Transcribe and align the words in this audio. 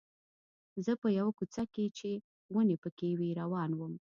زه 0.85 0.91
په 1.01 1.07
یوه 1.17 1.31
کوڅه 1.37 1.63
کې 1.73 1.85
چې 1.97 2.09
ونې 2.53 2.75
پکې 2.83 3.09
وې 3.19 3.29
روان 3.41 3.71
وم. 3.75 3.93